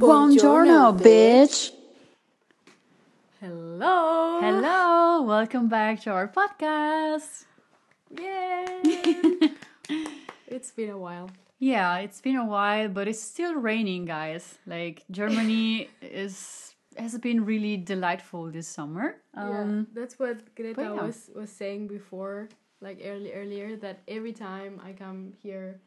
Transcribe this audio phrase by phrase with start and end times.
[0.00, 1.76] Buongiorno, bitch.
[3.38, 4.40] Hello.
[4.40, 7.44] Hello, welcome back to our podcast.
[8.08, 8.80] Yay.
[10.48, 11.28] it's been a while.
[11.58, 14.56] Yeah, it's been a while, but it's still raining, guys.
[14.66, 19.20] Like Germany is has been really delightful this summer.
[19.36, 20.92] Um, yeah, that's what Greta yeah.
[20.92, 22.48] was was saying before,
[22.80, 25.78] like early earlier, that every time I come here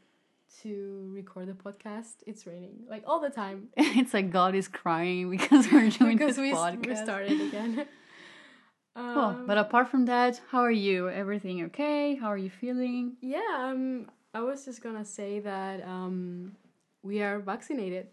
[0.61, 5.29] to record the podcast, it's raining like all the time it's like God is crying
[5.29, 6.85] because we're doing because this we podcast.
[6.87, 7.85] we started again.
[8.95, 11.09] um, Well, but apart from that, how are you?
[11.09, 12.15] Everything okay?
[12.15, 13.13] How are you feeling?
[13.21, 16.55] yeah, um, I was just gonna say that um,
[17.03, 18.07] we are vaccinated.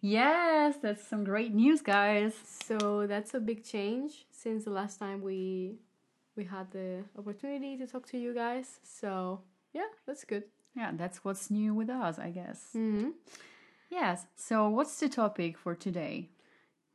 [0.00, 2.34] Yes, that's some great news, guys.
[2.68, 5.76] So that's a big change since the last time we
[6.36, 8.78] we had the opportunity to talk to you guys.
[8.82, 9.40] So
[9.72, 10.44] yeah, that's good.
[10.76, 12.68] Yeah, that's what's new with us, I guess.
[12.76, 13.10] Mm-hmm.
[13.90, 14.26] Yes.
[14.36, 16.28] So, what's the topic for today?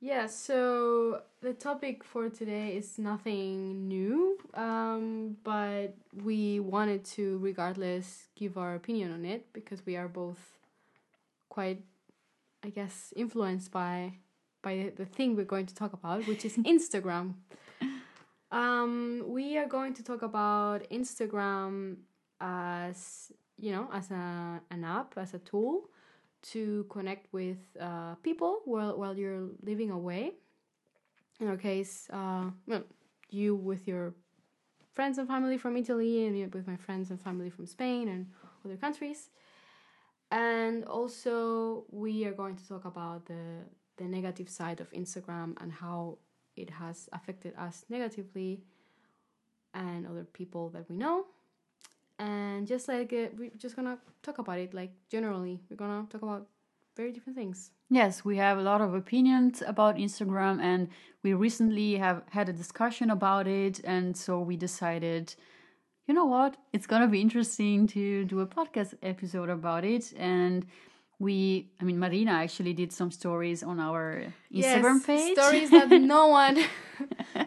[0.06, 0.28] Yeah.
[0.28, 8.58] So the topic for today is nothing new, um, but we wanted to, regardless, give
[8.58, 10.60] our opinion on it because we are both
[11.50, 11.82] quite,
[12.64, 14.14] I guess, influenced by
[14.62, 17.34] by the thing we're going to talk about, which is Instagram.
[18.52, 21.98] Um, we are going to talk about Instagram
[22.40, 25.90] as you know as a an app as a tool
[26.42, 30.34] to connect with uh, people while while you're living away.
[31.40, 32.84] In our case, uh, well,
[33.30, 34.14] you with your
[34.94, 38.28] friends and family from Italy, and with my friends and family from Spain and
[38.64, 39.30] other countries.
[40.32, 43.66] And also, we are going to talk about the
[43.98, 46.18] the negative side of Instagram and how
[46.56, 48.62] it has affected us negatively
[49.74, 51.26] and other people that we know
[52.20, 56.22] and just like uh, we're just gonna talk about it like generally we're gonna talk
[56.22, 56.48] about
[56.96, 57.72] very different things.
[57.90, 60.88] Yes, we have a lot of opinions about Instagram, and
[61.24, 65.36] we recently have had a discussion about it, and so we decided,
[66.08, 70.66] you know what, it's gonna be interesting to do a podcast episode about it, and
[71.20, 75.38] we, I mean, Marina actually did some stories on our Instagram Yes, page.
[75.38, 76.58] stories that no one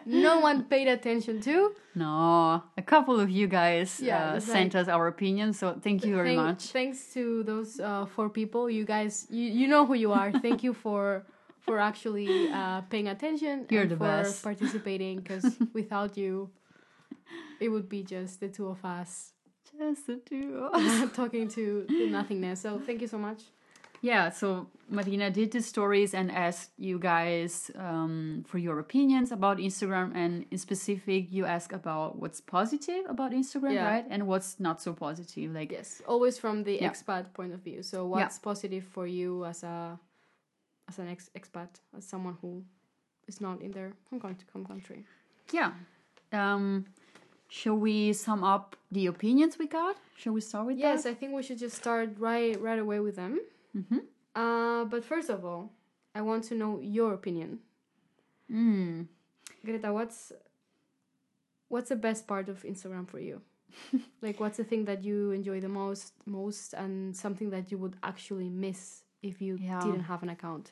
[0.05, 4.81] no one paid attention to No, a couple of you guys Yeah, uh, sent right.
[4.81, 6.63] us our opinions, so thank you very Thank- much.
[6.71, 10.63] thanks to those uh, four people you guys you, you know who you are thank
[10.63, 11.25] you for
[11.59, 14.43] for actually uh, paying attention You're and the for best.
[14.43, 16.49] participating because without you
[17.59, 19.33] it would be just the two of us
[19.77, 20.69] Just the two
[21.13, 23.41] talking to, to nothingness so thank you so much
[24.01, 29.57] Yeah, so Marina did the stories and asked you guys um, for your opinions about
[29.57, 33.85] Instagram, and in specific, you ask about what's positive about Instagram, Yeah.
[33.91, 34.05] right?
[34.09, 35.53] And what's not so positive.
[35.53, 36.89] Like, Yes, always from the Yeah.
[36.89, 37.83] expat point of view.
[37.83, 39.99] So what's positive for you as a
[40.87, 42.63] as an ex expat, as someone who
[43.27, 44.47] is not in their home country?
[44.53, 45.05] Home country.
[45.51, 45.71] yeah.
[46.31, 46.85] Um,
[47.49, 49.97] shall we sum up the opinions we got?
[50.15, 51.09] Shall we start with Yes, that?
[51.11, 53.39] I think we should just start right right away with them.
[53.75, 53.99] Mm-hmm.
[54.35, 55.71] Uh, but first of all,
[56.15, 57.59] I want to know your opinion,
[58.51, 59.07] Mm.
[59.63, 59.93] Greta.
[59.93, 60.31] What's
[61.67, 63.41] what's the best part of Instagram for you?
[64.21, 67.95] like, what's the thing that you enjoy the most, most, and something that you would
[68.03, 69.79] actually miss if you Yeah.
[69.81, 70.71] didn't have an account?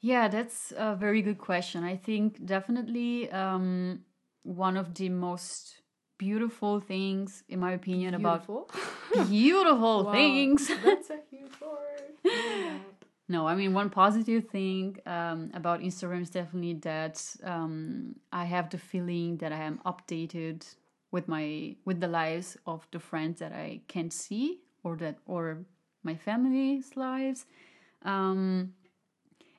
[0.00, 1.82] Yeah, that's a very good question.
[1.84, 4.04] I think definitely um,
[4.42, 5.80] one of the most
[6.18, 8.70] beautiful things, in my opinion, about Beautiful.
[9.28, 10.68] beautiful Wow, things.
[10.84, 12.14] That's a huge word.
[13.30, 18.70] No, I mean one positive thing um, about Instagram is definitely that um, I have
[18.70, 20.64] the feeling that I am updated
[21.10, 25.58] with my with the lives of the friends that I can't see or that or
[26.02, 27.44] my family's lives,
[28.02, 28.72] um,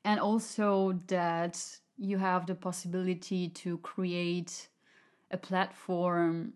[0.03, 1.63] and also that
[1.97, 4.67] you have the possibility to create
[5.31, 6.53] a platform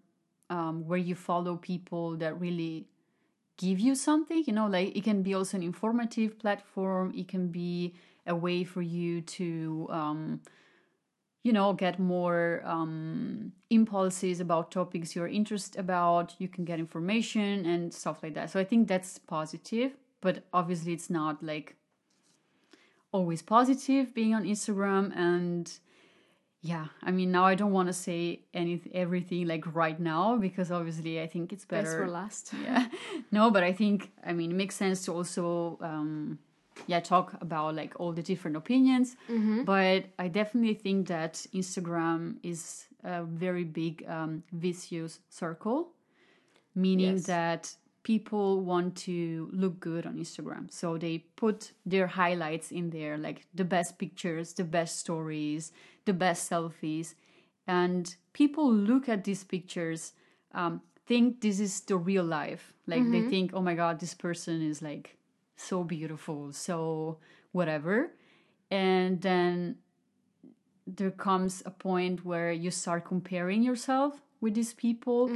[0.49, 2.87] um, where you follow people that really
[3.57, 7.13] give you something you know like it can be also an informative platform.
[7.15, 7.93] It can be
[8.25, 10.41] a way for you to um
[11.43, 16.35] you know get more um impulses about topics you're interested about.
[16.39, 18.49] You can get information and stuff like that.
[18.49, 19.91] So i think that's positive
[20.23, 21.75] but obviously it's not like
[23.11, 25.15] always positive being on instagram.
[25.15, 25.71] And
[26.65, 30.71] yeah i mean now i don't want to say anything everything like right now because
[30.71, 32.53] obviously i think it's better Best for last.
[32.63, 32.87] yeah
[33.31, 36.39] no but i think i mean it makes sense to also um
[36.87, 39.15] yeah talk about like all the different opinions
[39.65, 45.89] but i definitely think that instagram is a very big um, vicious circle
[46.75, 47.25] meaning Yes.
[47.25, 50.71] that people want to look good on Instagram.
[50.71, 55.71] So they put their highlights in there, like the best pictures, the best stories,
[56.05, 57.15] the best selfies.
[57.65, 60.13] And people look at these pictures,
[60.53, 62.73] um, think this is the real life.
[62.87, 65.17] Like they think, oh my God, this person is like
[65.55, 67.19] so beautiful, so
[67.53, 68.11] whatever.
[68.69, 69.77] And then
[70.85, 75.29] there comes a point where you start comparing yourself with these people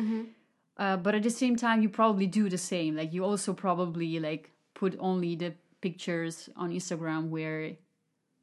[0.78, 2.96] uh, but at the same time you probably do the same.
[2.96, 7.72] Like you also probably like put only the pictures on instagram where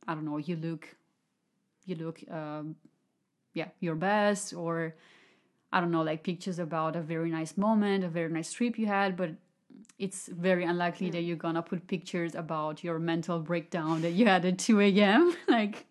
[0.06, 0.96] i don't know you look
[1.84, 2.76] you look um,
[3.54, 4.94] yeah your best or
[5.72, 8.86] i don't know like pictures about a very nice moment a very nice trip you
[8.86, 9.30] had but
[9.98, 14.44] it's very unlikely that you're gonna put pictures about your mental breakdown that you had
[14.44, 15.86] at 2 a.m like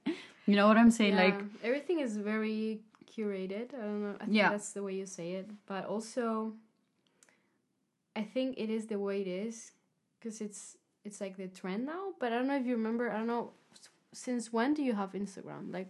[0.46, 1.16] you know what i'm saying?
[1.16, 2.82] Like everything is very
[3.16, 3.74] curated.
[3.74, 4.16] I don't know.
[4.20, 4.50] I think Yeah.
[4.50, 5.50] that's the way you say it.
[5.66, 6.54] But also,
[8.16, 9.72] I think it is the way it is
[10.20, 12.14] because it's it's like the trend now.
[12.20, 13.10] But I don't know if you remember.
[13.12, 13.52] I don't know
[14.14, 15.72] since when do you have Instagram?
[15.74, 15.90] Like,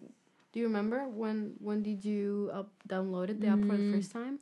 [0.52, 3.94] do you remember when when did you up downloaded the app for the Mm.
[3.94, 4.40] first time?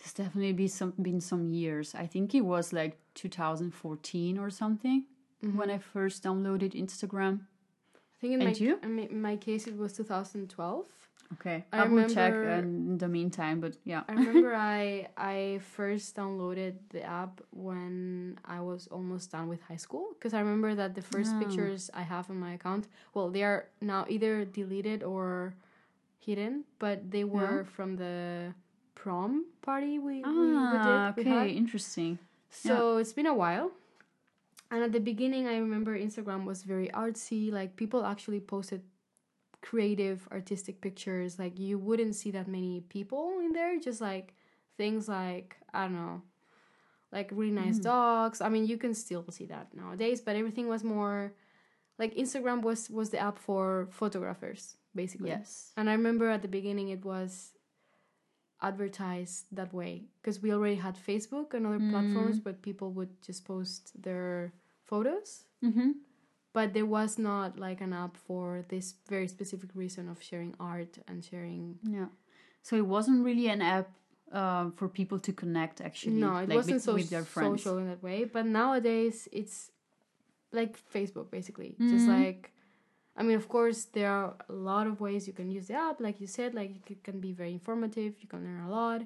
[0.00, 1.94] It's definitely be some been some years.
[1.94, 5.04] I think it was like 2014 or something
[5.54, 7.46] when I first downloaded Instagram.
[7.94, 8.78] I think in And my you?
[8.82, 10.86] in my case it was 2012.
[11.40, 13.60] Okay, I I, will check remember- in the meantime.
[13.60, 19.48] But yeah, I remember I I first downloaded the app when I was almost done
[19.48, 21.38] with high school because I remember that the first Ah.
[21.40, 25.54] pictures I have on my account, well, they are now either deleted or
[26.20, 28.52] hidden, but they were from the
[28.94, 31.24] prom party we we, we ah, did.
[31.26, 32.18] we okay, interesting.
[32.50, 33.72] So it's been a while.
[34.70, 37.50] And at the beginning, I remember Instagram was very artsy.
[37.52, 38.82] Like people actually posted
[39.62, 41.38] creative, artistic pictures.
[41.38, 43.78] Like you wouldn't see that many people in there.
[43.78, 44.34] Just like
[44.76, 46.22] things like, I don't know,
[47.10, 48.40] like really nice dogs.
[48.40, 51.32] I mean, you can still see that nowadays, but everything was more
[51.98, 55.30] like Instagram was was the app for photographers basically.
[55.30, 55.72] Yes.
[55.76, 57.52] And I remember at the beginning it was
[58.60, 63.44] advertised that way because we already had Facebook and other platforms, but people would just
[63.44, 64.52] post their
[64.84, 65.44] photos.
[65.64, 65.90] Mm-hmm.
[66.52, 70.98] But there was not like an app for this very specific reason of sharing art
[71.08, 71.78] and sharing.
[71.82, 72.06] Yeah.
[72.62, 73.88] So it wasn't really an app
[74.32, 75.80] uh, for people to connect.
[75.80, 77.62] Actually, No, it like, wasn't with, so with their friends.
[77.62, 78.24] social in that way.
[78.24, 79.70] But nowadays it's
[80.52, 81.76] like Facebook basically.
[81.80, 82.18] Just Mhm.
[82.22, 82.52] like,
[83.16, 86.00] I mean, of course, there are a lot of ways you can use the app.
[86.00, 88.14] Like you said, like it can be very informative.
[88.20, 89.02] You can learn a lot.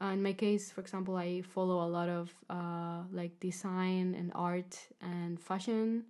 [0.00, 4.30] Uh, in my case, for example, I follow a lot of uh, like design and
[4.34, 6.04] art and fashion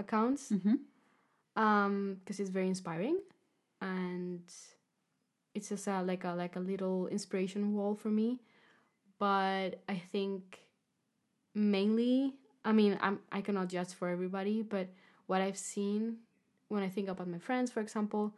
[0.00, 0.76] accounts Mm-hmm.
[1.64, 3.18] um because it's very inspiring.
[3.82, 4.42] And
[5.54, 8.40] it's just a, like a like a little inspiration wall for me.
[9.18, 10.60] But i think
[11.54, 14.86] mainly i mean i'm i cannot judge for everybody but
[15.26, 16.16] what i've seen
[16.68, 18.32] when i think about my friends for example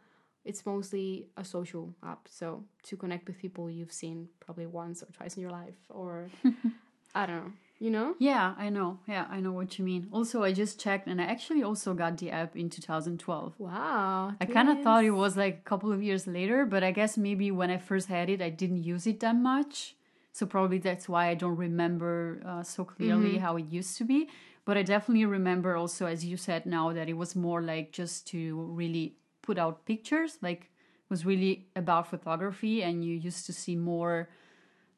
[0.45, 2.27] it's mostly a social app.
[2.29, 6.27] So to connect with people you've seen probably once or twice in your life or
[7.15, 7.51] i don't know
[7.83, 8.99] you know Yeah, I know.
[9.07, 10.07] Yeah, I know what you mean.
[10.09, 13.55] Also, I just checked, and I actually also got the app in 2012.
[13.59, 16.91] wow I kind of thought it was like a couple of years later, but I
[16.91, 19.95] guess maybe when I first had it, I didn't use it that much.
[20.31, 24.29] So probably that's why I don't remember uh, so clearly how it used to be.
[24.65, 28.25] But I definitely remember also, as you said now, that it was more like just
[28.27, 28.39] to
[28.81, 30.37] really put out pictures.
[30.41, 34.29] Like it was really about photography, and you used to see more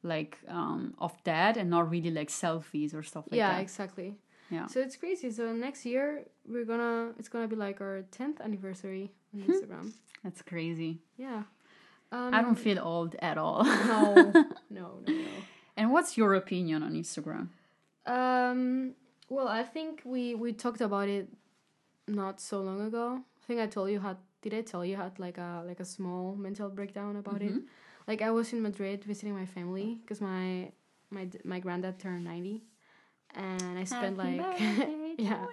[0.05, 3.57] like um, of that, and not really like selfies or stuff like yeah that.
[3.57, 4.09] Yeah, exactly
[4.51, 4.67] Yeah.
[4.67, 5.31] So it's crazy.
[5.31, 9.51] So next year we're gonna it's gonna be like our tenth anniversary on Hmm.
[9.51, 9.85] Instagram.
[10.24, 11.00] That's crazy.
[11.17, 11.43] Yeah.
[12.12, 13.63] Um, I don't feel old at all.
[13.89, 14.31] No,
[14.69, 15.31] no, no,
[15.77, 17.47] and what's your opinion on Instagram?
[18.05, 18.93] Um.
[19.29, 21.27] Well, I think we we talked about it
[22.07, 23.19] not so long ago.
[23.41, 24.17] I think I told you had.
[24.41, 27.55] Did I tell you had like a like a small mental breakdown about it?
[28.07, 30.71] Like I was in Madrid visiting my family because my
[31.09, 32.63] my my granddad turned ninety,
[33.33, 34.41] and I spent like
[35.17, 35.45] yeah.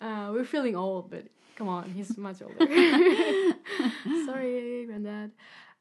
[0.00, 1.24] Uh, we're feeling old, but
[1.56, 2.56] come on, he's much older.
[4.26, 5.32] Sorry, granddad.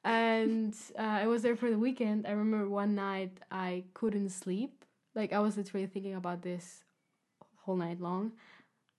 [0.04, 2.28] And uh, I was there for the weekend.
[2.28, 4.84] I remember one night I couldn't sleep.
[5.16, 6.84] Like I was literally thinking about this
[7.64, 8.34] whole night long.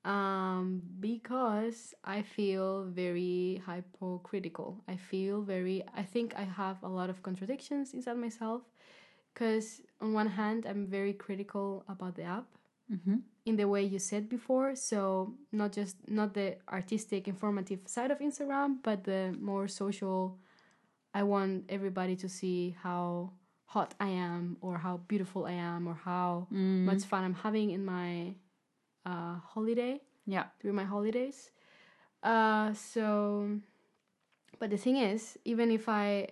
[0.05, 4.83] Um, because I feel very hypocritical.
[4.89, 5.85] I feel very.
[5.95, 8.63] I think I have a lot of contradictions inside myself.
[9.35, 12.47] Because on one hand, I'm very critical about the app
[12.91, 13.19] Mm-hmm.
[13.47, 18.19] in the way you said before so not just not the artistic informative side of
[18.19, 20.37] instagram but the more social
[21.15, 23.31] i want everybody to see how
[23.67, 26.85] hot I am or how beautiful I am or how Mm.
[26.91, 28.35] much fun I'm having in my
[29.07, 30.45] uh, holiday Yeah.
[30.61, 31.51] Through my holidays.
[32.23, 33.59] Uh, so,
[34.59, 36.29] but the thing is, even if I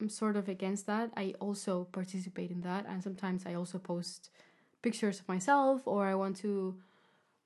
[0.00, 4.30] am sort of against that, I also participate in that, and sometimes I also post
[4.82, 6.76] pictures of myself, or I want to,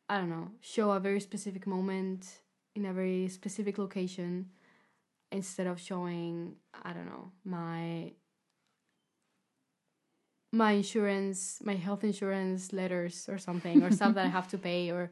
[0.08, 2.40] I don't know, show a very specific moment
[2.74, 4.50] in a very specific location
[5.30, 8.12] instead of showing, I don't know, my
[10.52, 14.90] my insurance, my health insurance letters or something, or stuff that I have to pay,
[14.90, 15.10] or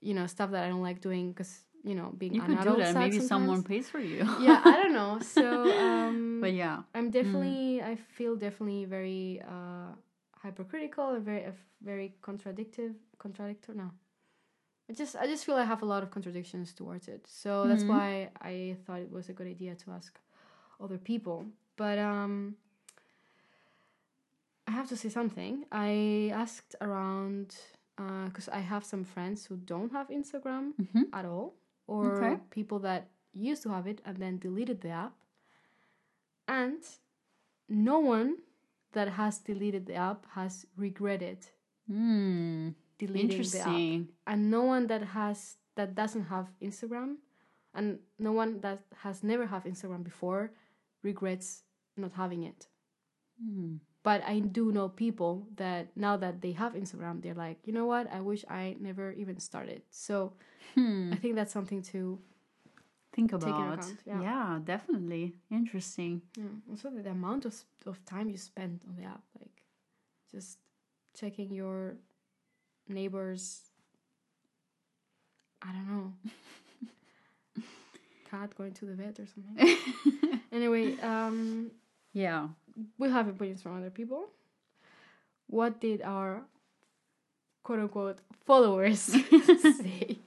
[0.00, 2.56] you know, stuff that I don't like doing because you know, being You an could
[2.56, 2.92] do adult that.
[2.94, 4.26] sucks Maybe someone pays for you.
[4.40, 5.18] yeah, I don't know.
[5.36, 6.82] So, um, but yeah.
[6.94, 9.92] I'm definitely, I feel definitely very uh,
[10.42, 11.52] hypercritical and very, uh,
[11.82, 13.76] very contradictive, contradictory.
[13.76, 13.90] No,
[14.90, 17.26] I just, I just feel I have a lot of contradictions towards it.
[17.28, 17.88] So that's Mhm.
[17.88, 20.18] why I thought it was a good idea to ask
[20.80, 21.46] other people.
[21.76, 22.56] But um,
[24.68, 25.64] I have to say something.
[25.72, 27.56] I asked around
[27.96, 31.54] because I have some friends who don't have Instagram hmm at all,
[31.86, 32.36] or Okay.
[32.50, 35.14] people that used to have it and then deleted the app.
[36.46, 36.82] And
[37.68, 38.36] no one
[38.92, 41.38] that has deleted the app has regretted
[41.90, 42.74] Mm.
[42.98, 44.08] deleting the app.
[44.26, 47.16] And no one that has that doesn't have Instagram
[47.72, 50.52] and no one that has never have Instagram before
[51.02, 51.62] regrets
[51.96, 52.68] not having it.
[53.42, 53.78] Mm.
[54.08, 57.84] But I do know people that now that they have Instagram, they're like, you know
[57.92, 58.04] what?
[58.18, 59.82] I wish I never even started.
[59.90, 60.32] So
[60.74, 61.10] Hmm.
[61.14, 62.00] I think that's something to
[63.12, 63.78] Think about.
[63.78, 64.20] account, yeah.
[64.22, 65.24] yeah, definitely.
[65.50, 66.22] Interesting.
[66.36, 66.44] Yeah.
[66.70, 67.54] Also, the, the amount of,
[67.90, 69.56] of time you spend on the app, like
[70.30, 70.58] just
[71.20, 71.96] checking your
[72.88, 73.42] neighbors.
[75.60, 76.12] I don't know.
[78.30, 80.40] Cat going to the vet or something.
[80.52, 81.70] anyway, um,
[82.12, 82.48] yeah.
[82.98, 84.28] We have opinions from other people.
[85.46, 86.42] What did our
[87.62, 89.00] quote unquote followers
[89.80, 90.18] say?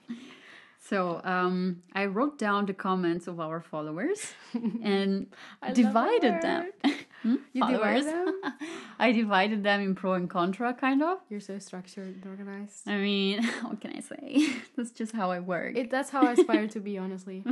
[0.79, 4.33] So um, I wrote down the comments of our followers
[4.83, 5.27] and
[5.61, 6.71] I divided them.
[7.21, 7.35] Hmm?
[7.53, 8.03] You Followers.
[8.05, 8.53] divided them?
[8.97, 11.19] I divided them in pro and contra, kind of.
[11.29, 12.87] You're so structured and organized.
[12.87, 14.47] I mean, what can I say?
[14.75, 15.77] That's just how I work.
[15.77, 17.43] It, that's how I aspire to be, honestly.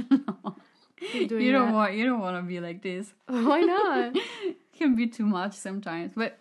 [1.28, 1.76] Doing you don't that.
[1.76, 3.14] want you don't want to be like this.
[3.28, 4.16] Why not?
[4.80, 6.40] Can be too much sometimes, but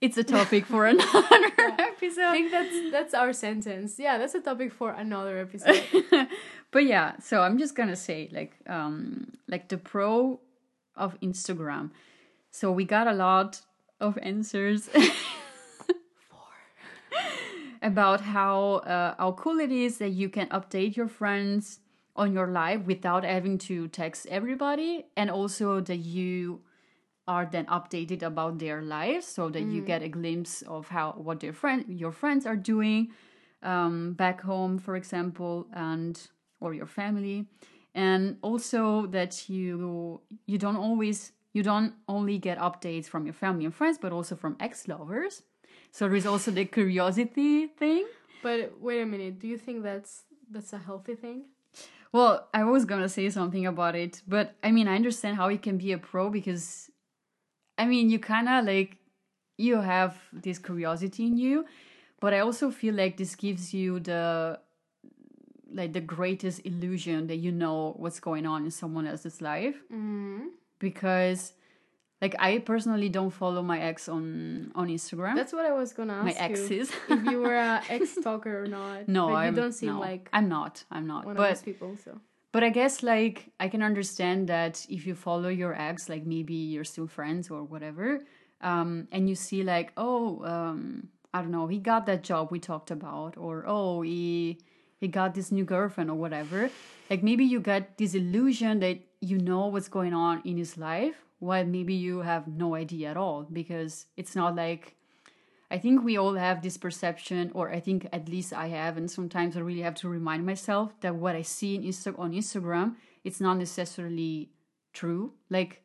[0.00, 2.24] it's a topic for another episode.
[2.24, 3.98] I think that's that's our sentence.
[3.98, 5.82] Yeah, that's a topic for another episode.
[6.70, 10.38] but yeah, so I'm just gonna say like um like the pro
[10.94, 11.90] of Instagram.
[12.50, 13.60] So we got a lot
[14.00, 14.88] of answers
[17.82, 21.80] about how uh, how cool it is that you can update your friends
[22.16, 26.60] on your life without having to text everybody, and also that you
[27.28, 31.40] are then updated about their lives so that you get a glimpse of how what
[31.40, 33.08] their friend your friends are doing
[33.62, 36.28] um, back home for example and
[36.60, 37.46] or your family
[37.94, 43.64] and also that you you don't always you don't only get updates from your family
[43.64, 45.42] and friends but also from ex-lovers
[45.92, 48.06] so there is also the curiosity thing
[48.42, 49.38] but wait a minute.
[49.38, 51.44] Do you think that's that's a healthy thing?
[52.12, 55.62] Well, I was gonna say something about it, but I mean, I understand how it
[55.62, 56.90] can be a pro because,
[57.78, 58.96] I mean, you kind of like
[59.56, 61.64] you have this curiosity in you,
[62.20, 64.58] but I also feel like this gives you the
[65.72, 70.46] like the greatest illusion that you know what's going on in someone else's life Mm.
[70.78, 71.52] because,
[72.22, 75.34] like, I personally don't follow my ex on on Instagram.
[75.36, 76.90] That's what I was gonna ask my exes.
[77.08, 79.08] if you were a ex stalker or not.
[79.08, 80.84] no, but I'm you don't seem no, like I'm not.
[80.90, 81.26] I'm not.
[81.26, 81.96] one but of those people.
[82.02, 82.18] So
[82.50, 86.54] But I guess like I can understand that if you follow your ex, like maybe
[86.54, 88.20] you're still friends or whatever,
[88.60, 92.58] um, and you see like, oh, um, I don't know, he got that job we
[92.58, 94.58] talked about, or oh, he
[94.98, 96.70] he got this new girlfriend or whatever.
[97.10, 101.16] Like maybe you get this illusion that you know what's going on in his life,
[101.38, 104.94] while maybe you have no idea at all because it's not like
[105.70, 109.10] I think we all have this perception, or I think at least I have, and
[109.10, 112.96] sometimes I really have to remind myself that what I see in Insta- on Instagram,
[113.22, 114.50] it's not necessarily
[114.94, 115.34] true.
[115.50, 115.82] Like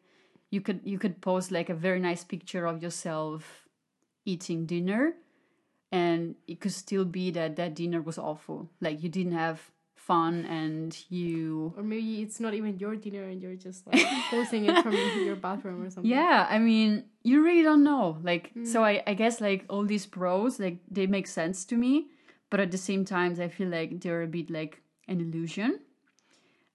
[0.52, 3.68] you could you could post like a very nice picture of yourself
[4.24, 5.16] eating dinner,
[5.92, 8.70] and it could still be that that dinner was awful.
[8.80, 9.73] Like you didn't have
[10.06, 14.66] fun, and you or maybe it's not even your dinner and you're just like posting
[14.66, 14.96] it from
[15.26, 16.12] your bathroom or something.
[16.12, 18.18] Yeah, I mean, you really don't know.
[18.22, 18.66] Like, hmm.
[18.66, 22.08] so I, I guess like all these pros, like they make sense to me,
[22.50, 25.80] but at the same time, I feel like they're a bit like an illusion.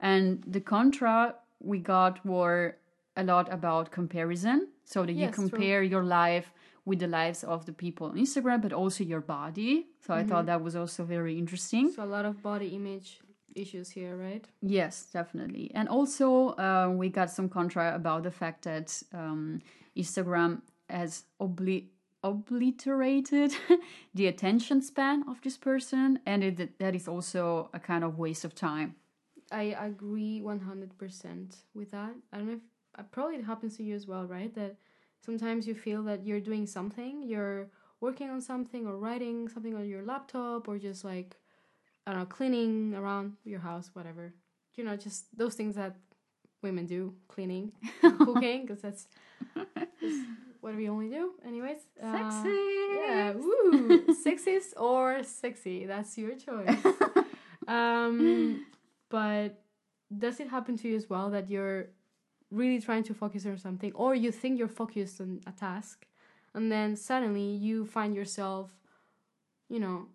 [0.01, 2.77] And the contra we got were
[3.17, 5.49] a lot about comparison, so that you Yes, true.
[5.49, 6.53] compare your life
[6.89, 9.73] with the lives of the people on Instagram, but also your body.
[10.05, 10.29] So I Mm-hmm.
[10.29, 11.85] thought that was also very interesting.
[11.93, 13.09] So a lot of body image
[13.55, 14.45] issues here, right?
[14.63, 15.71] Yes, definitely.
[15.75, 16.29] And also,
[16.67, 19.61] uh, we got some contra about the fact that um,
[19.97, 21.89] Instagram has obli-
[22.23, 23.53] obliterated
[24.15, 28.45] the attention span of this person, and it, that is also a kind of waste
[28.45, 28.95] of time.
[29.51, 32.13] I agree 100% with that.
[32.33, 32.61] I don't know if
[32.99, 34.53] uh, probably it happens to you as well, right?
[34.55, 34.77] That
[35.25, 37.69] sometimes you feel that you're doing something, you're
[38.01, 41.37] working on something or writing something on your laptop or just like,
[42.07, 44.33] I don't know, cleaning around your house, whatever.
[44.77, 45.97] You know, just those things that
[46.63, 49.09] women do cleaning, cooking, because that's,
[49.55, 50.17] that's
[50.61, 51.79] what we only do, anyways.
[52.03, 52.49] Uh, Sexy.
[52.97, 54.07] yeah, woo!
[54.25, 56.79] Sexist or sexy, that's your choice.
[57.69, 58.65] um,
[59.09, 59.63] but
[60.17, 61.89] does it happen to you as well that you're
[62.51, 66.07] really trying to focus on something, or you think you're focused on a task,
[66.55, 68.71] and then suddenly you find yourself,
[69.69, 70.07] you know,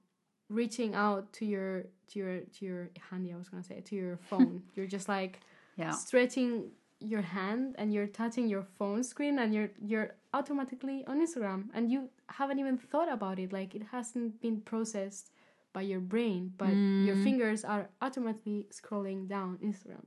[0.49, 4.17] reaching out to your to your to your handy, I was gonna say, to your
[4.17, 4.63] phone.
[4.75, 5.39] you're just like
[5.77, 5.91] Yeah.
[5.91, 11.65] stretching your hand and you're touching your phone screen and you're you're automatically on Instagram
[11.73, 15.31] and you haven't even thought about it like it hasn't been processed
[15.73, 16.69] by your brain but
[17.03, 17.23] your Mm.
[17.23, 20.05] fingers are automatically scrolling down Instagram.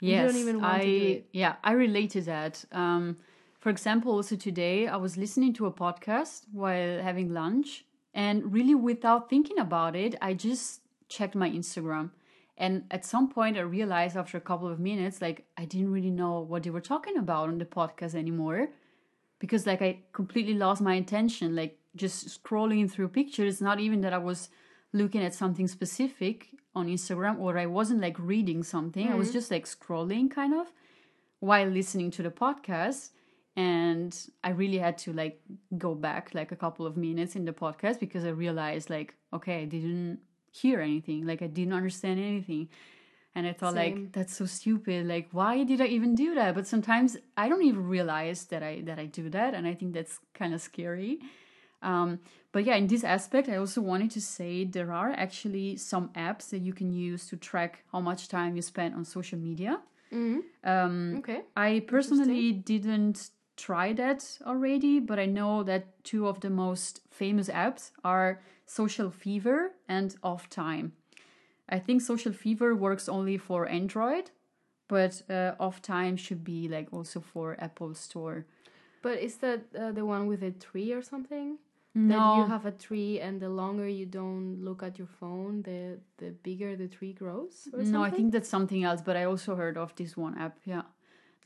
[0.00, 1.26] You don't even want I to do it.
[1.32, 2.64] yeah, I relate to that.
[2.72, 3.16] Um,
[3.58, 7.84] for example, also today I was listening to a podcast while having lunch,
[8.14, 12.10] and really without thinking about it, I just checked my Instagram.
[12.58, 16.10] And at some point, I realized after a couple of minutes, like I didn't really
[16.10, 18.68] know what they were talking about on the podcast anymore,
[19.38, 23.60] because like I completely lost my attention, like just scrolling through pictures.
[23.60, 24.48] Not even that I was
[24.92, 29.08] looking at something specific on Instagram or I wasn't like reading something.
[29.08, 29.34] I was mm.
[29.34, 30.66] just like scrolling kind of
[31.40, 33.10] while listening to the podcast.
[33.56, 34.14] And
[34.44, 35.40] I really had to like
[35.78, 39.62] go back like a couple of minutes in the podcast because I realized like, okay,
[39.62, 40.20] I didn't
[40.50, 41.26] hear anything.
[41.26, 42.68] Like I didn't understand anything.
[43.34, 43.94] And I thought Same.
[43.94, 45.06] like that's so stupid.
[45.06, 46.54] Like why did I even do that?
[46.54, 49.94] But sometimes I don't even realize that I that I do that and I think
[49.94, 51.20] that's kind of scary.
[51.82, 52.20] Um,
[52.52, 56.50] but yeah, in this aspect, I also wanted to say there are actually some apps
[56.50, 59.80] that you can use to track how much time you spend on social media.
[60.64, 61.42] Um, Okay.
[61.54, 67.48] I personally didn't try that already, but I know that two of the most famous
[67.48, 70.92] apps are Social Fever and Off Time.
[71.68, 74.30] I think Social Fever works only for Android,
[74.88, 78.46] but uh, Off Time should be like also for Apple Store.
[79.02, 81.58] But is that uh, the one with a tree or something?
[81.96, 85.62] No, That you have a tree and the longer you don't look at your phone,
[85.62, 89.24] the the bigger the tree grows or No, I think that's something else, but I
[89.24, 90.58] also heard of this one app.
[90.64, 90.82] Yeah.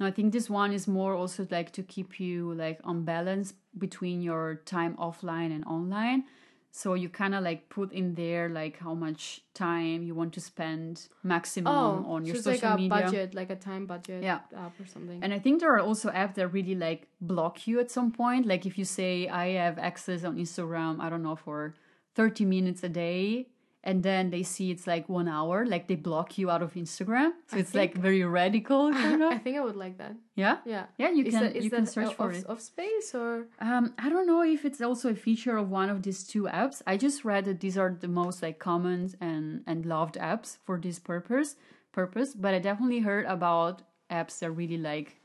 [0.01, 3.55] No, I think this one is more also like to keep you like on balance
[3.79, 6.25] between your time offline and online.
[6.73, 10.41] So you kind of like put in there like how much time you want to
[10.41, 13.03] spend maximum Oh, on your so social like a media.
[13.07, 14.41] budget, like a time budget Yeah.
[14.57, 15.19] app or something.
[15.23, 18.47] And I think there are also apps that really like block you at some point.
[18.47, 21.75] Like if you say I have access on Instagram, I don't know, for
[22.15, 23.49] 30 minutes a day,
[23.83, 27.33] and then they see it's like one hour, like they block you out of Instagram.
[27.49, 30.17] So I it's like very radical, kind I think I would like that.
[30.35, 30.59] Yeah.
[30.67, 30.87] Yeah.
[30.99, 32.45] Yeah, you is can that, you can search off, for it.
[32.45, 36.03] Of space or Um, I don't know if it's also a feature of one of
[36.03, 36.83] these two apps.
[36.87, 40.79] I just read that these are the most like common and and loved apps for
[40.79, 41.57] this purpose
[41.93, 42.35] purpose.
[42.35, 45.17] But I definitely heard about apps that really like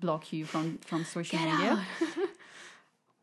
[0.00, 1.84] block you from from social media.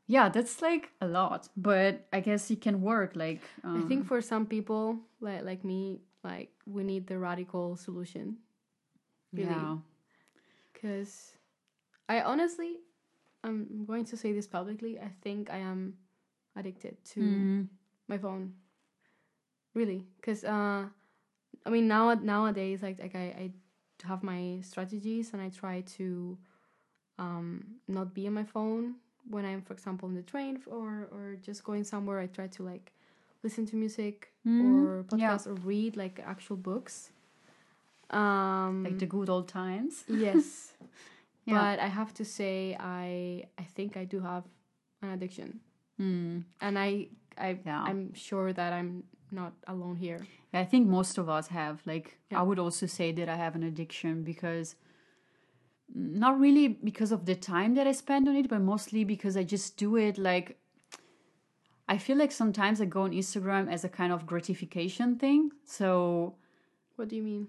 [0.07, 3.15] yeah, that's like a lot, but I guess it can work.
[3.15, 7.75] Like um, I think for some people like like me, like we need the radical
[7.75, 8.37] solution.
[9.33, 9.45] really.
[9.47, 9.75] yeah,
[10.73, 11.33] Because
[12.09, 12.77] I honestly,
[13.43, 14.99] I'm going to say this publicly.
[14.99, 15.95] I think I am
[16.55, 17.67] addicted to Mm,
[18.07, 18.53] my phone.
[19.73, 20.85] Really, because uh,
[21.65, 23.51] I mean now nowadays like like I, I
[24.07, 26.37] have my strategies and I try to
[27.19, 28.95] um not be on my phone
[29.29, 32.19] when I'm for example on the train or or just going somewhere.
[32.19, 32.91] I try to like
[33.43, 35.37] listen to music Mm, or yeah.
[35.45, 37.11] or read like actual books.
[38.11, 40.03] Um, like the good old times.
[40.07, 40.73] yes,
[41.45, 41.55] Yeah.
[41.59, 44.43] but I have to say I I think I do have
[45.01, 45.59] an addiction,
[45.99, 46.43] Mm.
[46.61, 47.07] and I
[47.37, 47.81] I Yeah.
[47.83, 50.19] I'm sure that I'm not alone here.
[50.53, 51.81] I think most of us have.
[51.85, 52.17] Like.
[52.31, 54.75] I would also say that I have an addiction because
[55.93, 59.43] not really because of the time that I spend on it, but mostly because I
[59.43, 60.57] just do it like.
[61.87, 65.51] I feel like sometimes I go on Instagram as a kind of gratification thing.
[65.65, 66.35] So,
[66.95, 67.47] What do you mean?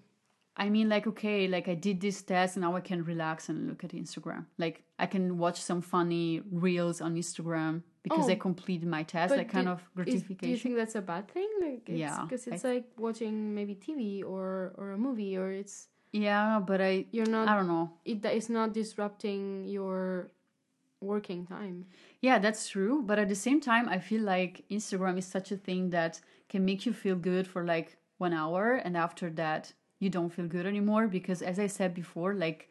[0.59, 3.69] I mean, like, okay, like I did this test, and now I can relax and
[3.69, 4.47] look at Instagram.
[4.59, 8.37] Like, I can watch some funny reels on Instagram because I Oh.
[8.37, 11.49] completed my test, like kind do- of Is, do you think that's a bad thing?
[11.61, 15.51] Like, it's, Yeah, because I it's like watching maybe TV or or a movie, or
[15.51, 15.89] it's
[16.23, 17.49] yeah, but I, you're not.
[17.49, 17.91] I don't know.
[18.05, 20.31] it is not disrupting your
[21.01, 21.85] working time.
[22.21, 23.03] Yeah, that's true.
[23.05, 26.65] But at the same time, I feel like Instagram is such a thing that can
[26.65, 30.67] make you feel good for like one hour, and after that, you don't feel good
[30.67, 31.07] anymore.
[31.07, 32.71] Because as I said before, like,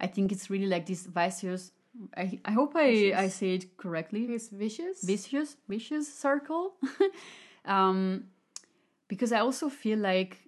[0.00, 1.72] I think it's really like this vicious.
[2.16, 2.80] I, I hope I,
[3.16, 3.34] I Vicious.
[3.34, 4.24] say it correctly.
[4.26, 5.02] It's vicious.
[5.02, 6.74] vicious vicious circle
[7.64, 8.24] um
[9.08, 10.38] because i also feel like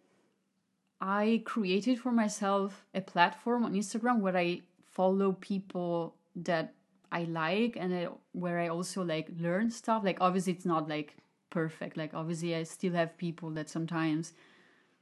[1.01, 4.61] i created for myself a platform on instagram where i
[4.99, 6.75] follow people that
[7.13, 10.05] i like and I, where i also like learn stuff.
[10.05, 11.17] Like obviously it's not like
[11.51, 11.97] perfect.
[11.97, 14.33] Like obviously i still have people that sometimes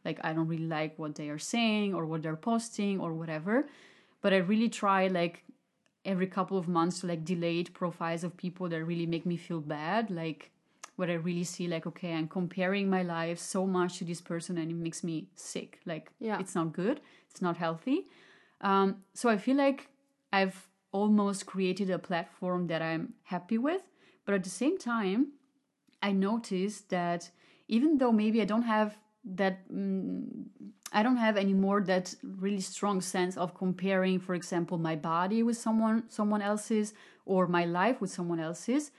[0.05, 3.67] like i don't really like what they are saying or what they're posting or whatever.
[4.23, 5.45] But i really try like
[6.05, 9.61] every couple of months to like delete profiles of people that really make me feel
[9.61, 10.11] bad.
[10.11, 10.51] Like
[10.97, 14.59] where i really see like okay i'm comparing my life so much to this person
[14.59, 16.39] and it makes me sick like Yeah.
[16.41, 18.07] it's not good it's not healthy
[18.61, 19.89] um, so i feel like
[20.33, 23.83] i've almost created a platform that i'm happy with
[24.25, 25.33] but at the same time
[26.03, 27.31] i noticed that
[27.69, 30.25] even though maybe i don't have that mm,
[30.93, 35.57] I don't have anymore that really strong sense of comparing, for example, my body with
[35.57, 38.93] someone someone else's or my life with someone else's.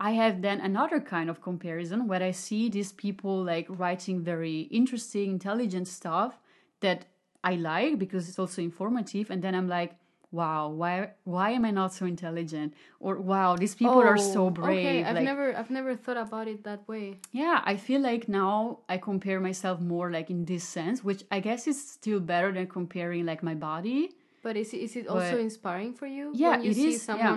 [0.00, 4.60] I have then another kind of comparison where I see these people like writing very
[4.70, 6.38] interesting, intelligent stuff
[6.80, 7.04] that
[7.44, 9.92] I like because it's also informative, and then I'm like,
[10.32, 12.72] wow, why why am I not so intelligent?
[12.98, 14.78] Or wow, these people are so Oh, brave.
[14.78, 17.18] Okay, I've like, never I've never thought about it that way.
[17.32, 21.40] yeah, I feel like now I compare myself more like in this sense, which I
[21.40, 24.10] guess is still better than comparing like my body.
[24.42, 26.30] But is it, is it also But- inspiring for you?
[26.32, 27.36] Yeah, when you it see is, yeah.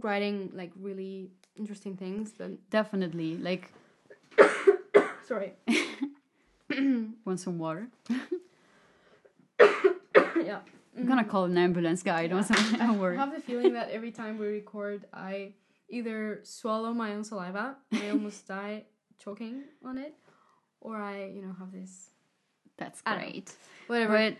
[0.00, 2.32] Writing like really interesting things.
[2.32, 3.36] Then Definitely.
[3.36, 3.72] Like
[5.26, 5.54] sorry.
[7.24, 7.88] want some water?
[9.60, 10.60] yeah.
[10.96, 11.30] I'm gonna mm-hmm.
[11.30, 13.16] call an ambulance guy, don't don't I worry.
[13.16, 15.52] have the feeling that every time we record, I
[15.88, 18.84] either swallow my own saliva I almost die
[19.18, 20.14] choking on it,
[20.80, 22.10] or I, you know, have this
[22.76, 23.54] That's I great.
[23.86, 24.12] whatever.
[24.12, 24.36] But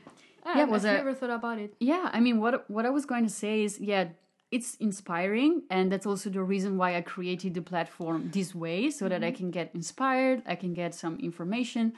[0.49, 1.75] I, yeah, was a- never thought about it.
[1.79, 4.09] yeah, I mean what what I was going to say is yeah,
[4.51, 9.09] it's inspiring and that's also the reason why I created the platform this way so
[9.09, 11.93] that I can get inspired, I can get some information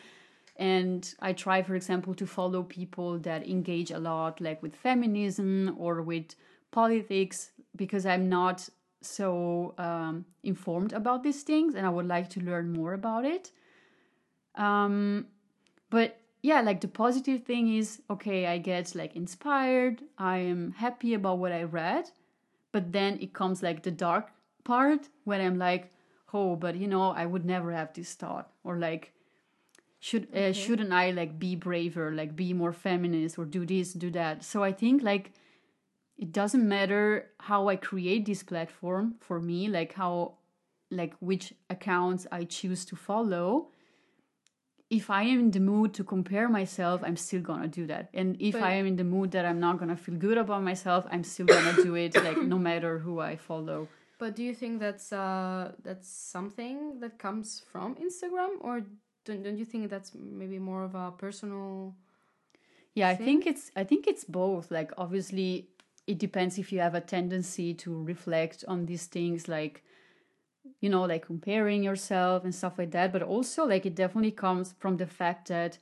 [0.57, 5.77] and I try for example to follow people that engage a lot like with feminism
[5.79, 6.35] or with
[6.71, 8.69] politics because I'm not
[9.01, 13.53] so um, informed about these things and I would like to learn more about it.
[14.57, 15.27] Um,
[15.91, 21.15] but yeah, like the positive thing is okay, I get like inspired, I am happy
[21.15, 22.11] about what I read,
[22.79, 24.31] but then it comes like the dark
[24.63, 25.93] part when I'm like,
[26.33, 29.13] oh, but you know, I would never have this thought, or like,
[29.99, 34.13] should uh, shouldn't I like be braver, like be more feminist, or do this, do
[34.13, 34.45] that?
[34.45, 35.33] So I think like
[36.17, 40.35] it doesn't matter how I create this platform for me, like how
[40.93, 43.71] like which accounts I choose to follow
[44.91, 48.09] if I am in the mood to compare myself, I'm still gonna do that.
[48.15, 50.63] And if But- I am in the mood that I'm not gonna feel good about
[50.63, 53.89] myself, I'm still gonna do it, like no matter who I follow.
[54.19, 58.83] But do you think that's uh that's something that comes from Instagram, or
[59.25, 61.95] don't don't you think that's maybe more of a personal?
[62.95, 64.71] Yeah, I think it's I think it's both.
[64.71, 65.69] Like obviously
[66.07, 69.85] it depends if you have a tendency to reflect on these things like
[70.81, 74.75] you know, like comparing yourself and stuff like that, but also like it definitely comes
[74.79, 75.79] from the fact that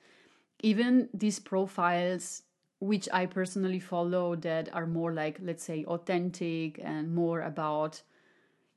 [0.60, 2.42] even these profiles
[2.78, 8.02] which I personally follow that are more like let's say authentic and more about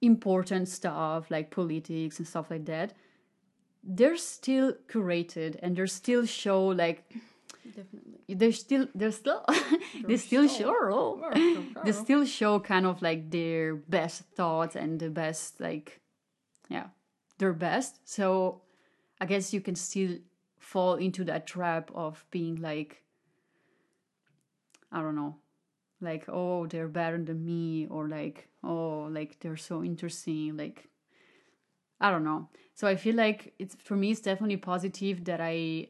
[0.02, 2.94] important stuff like politics and stuff like that
[3.84, 7.12] they're still curated and they're still show like
[7.76, 8.09] Definitely.
[8.36, 9.44] They're still they're still
[10.06, 11.22] they still show.
[11.86, 16.02] they still show kind of like their best thoughts and the best like
[16.70, 16.88] yeah
[17.38, 18.00] their best.
[18.06, 18.62] So
[19.22, 20.18] i guess you can still
[20.60, 23.04] fall into that trap of being like
[24.92, 25.36] i don't know
[26.02, 30.88] like oh they're better than me or like oh like they're so interesting like
[32.00, 32.48] i don't know.
[32.76, 35.88] So i feel like it's for me it's definitely positive that i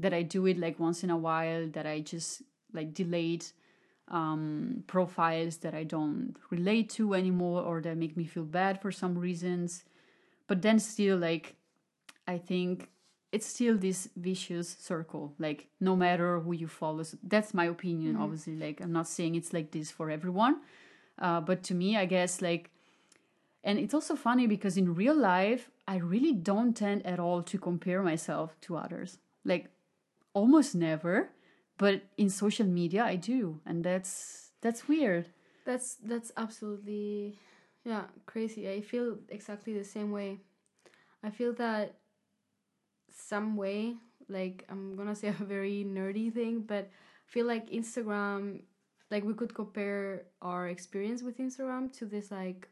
[0.00, 3.52] that i do it like once in a while that i just like delete
[4.10, 8.90] um, profiles that I don't relate to anymore or that make me feel bad for
[8.90, 9.84] some reasons.
[10.48, 11.54] But then still, like,
[12.26, 12.88] I think
[13.32, 15.34] it's still this vicious circle.
[15.38, 18.16] Like no matter who you follow, so that's my opinion.
[18.16, 20.60] Obviously, like I'm not saying it's like this for everyone,
[21.18, 22.70] uh, but to me, I guess like,
[23.62, 27.58] and it's also funny because in real life, I really don't tend at all to
[27.58, 29.18] compare myself to others.
[29.44, 29.70] Like
[30.32, 31.30] almost never,
[31.78, 35.26] but in social media, I do, and that's that's weird.
[35.64, 37.38] That's that's absolutely
[37.84, 38.70] yeah, crazy.
[38.70, 40.38] I feel exactly the same way.
[41.22, 41.96] I feel that
[43.10, 43.96] some way,
[44.28, 48.62] like I'm gonna say a very nerdy thing, but I feel like Instagram
[49.10, 52.68] like we could compare our experience with Instagram to this like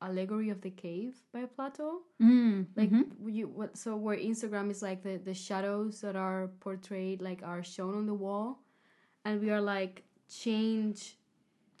[0.00, 2.02] allegory of the cave by Plato.
[2.22, 2.90] Mm, Like
[3.26, 7.62] you what so where Instagram is like the, the shadows that are portrayed like are
[7.62, 8.58] shown on the wall.
[9.24, 11.02] And we are like chained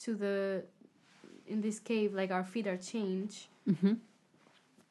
[0.00, 0.64] to the
[1.46, 3.34] in this cave like our feet are chained
[3.80, 3.94] hmm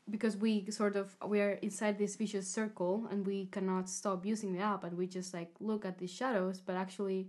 [0.10, 4.54] because we sort of we are inside this vicious circle and we cannot stop using
[4.54, 7.28] the app and we just like look at the shadows but actually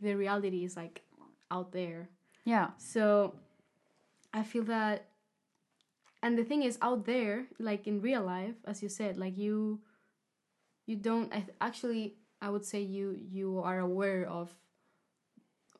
[0.00, 1.02] the reality is like
[1.50, 2.08] out there.
[2.44, 3.34] Yeah, so
[4.32, 5.06] I feel that
[6.22, 9.80] and the thing is out there like in real life as you said like you
[10.86, 14.54] you don't I actually I would say you you are aware of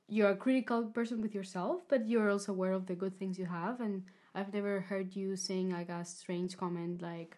[0.08, 3.46] you're a critical person with yourself but you're also aware of the good things you
[3.46, 3.80] have.
[3.80, 7.36] And I've never heard you saying like a strange comment like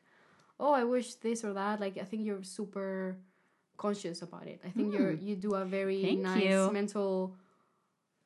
[0.60, 1.80] oh I wish this or that.
[1.80, 3.16] Like I think you're super
[3.76, 4.60] conscious about it.
[4.64, 6.70] I think you're you do a very Thank nice you.
[6.72, 7.36] mental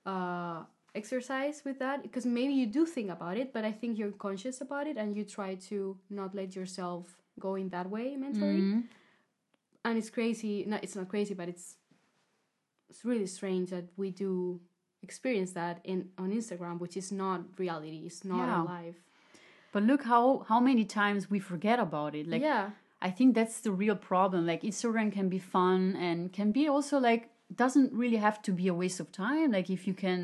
[0.04, 0.62] uh
[0.96, 4.60] exercise with that because maybe you do think about it but i think you're conscious
[4.66, 7.02] about it and you try to not let yourself
[7.38, 8.84] go in that way mentally Mhm.
[9.84, 11.76] and it's crazy no it's not crazy but it's
[12.90, 14.60] it's really strange that we do
[15.02, 18.62] experience that in on instagram which is not reality it's not Yeah.
[18.78, 19.00] life
[19.72, 22.26] But look how how many times we forget about it.
[22.32, 22.64] Like yeah
[23.08, 24.40] I think that's the real problem.
[24.52, 27.22] Like Instagram can be fun and can be also like
[27.62, 29.48] doesn't really have to be a waste of time.
[29.56, 30.20] Like if you can,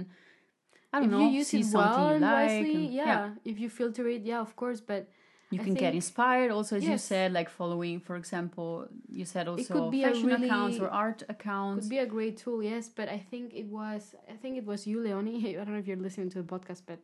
[0.93, 3.31] I don't if know, you use see it well and like, wisely and- yeah.
[3.45, 5.09] if you filter it yeah of course but
[5.51, 6.51] you I can get inspired.
[6.51, 10.33] Also, as you said, like following, for example, you said also it could be fashion
[10.33, 11.85] accounts or art accounts.
[11.85, 14.87] could be a great tool yes but i think it was i think it was
[14.87, 16.99] you leonie i don't know if you're listening to the podcast but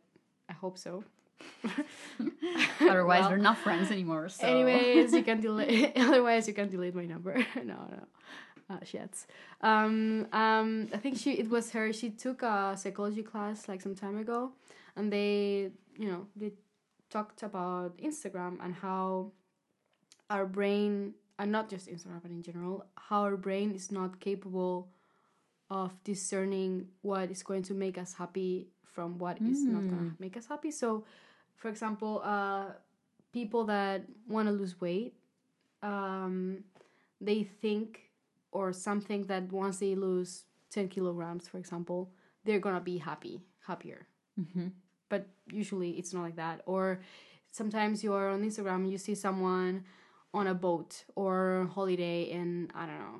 [0.49, 1.03] i hope so
[2.81, 4.29] Otherwise, Well, we're not friends anymore.
[4.29, 4.45] So.
[4.47, 7.63] anyways you can delete otherwise you can delete my number no
[7.97, 8.03] no
[8.69, 9.25] uh, shits
[9.61, 11.91] um um i think she it was her.
[11.91, 14.51] She took a psychology class like some time ago
[14.95, 16.51] and they you know they
[17.09, 19.31] talked about instagram and how
[20.29, 24.89] our brain and not just instagram but in general how our brain is not capable
[25.69, 30.15] of discerning what is going to make us happy from what is not going to
[30.19, 30.71] make us happy.
[30.71, 31.05] So
[31.55, 32.65] for example uh
[33.31, 35.13] people that want to lose weight
[35.81, 36.63] um,
[37.21, 38.08] they think
[38.51, 42.11] or something that once they lose 10 kilograms for example
[42.45, 44.07] they're gonna be happy happier.
[44.39, 44.71] Mhm.
[45.09, 46.61] but usually it's not like that.
[46.65, 47.01] Or
[47.51, 49.83] sometimes you are on instagram and you see someone
[50.33, 53.19] on a boat or holiday in i don't know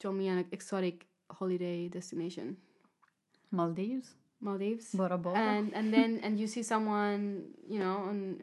[0.00, 2.56] tell me an exotic holiday destination.
[3.50, 4.90] Maldives, maldives.
[4.94, 5.38] Bora Bora.
[5.38, 8.36] and and then and you see someone you know on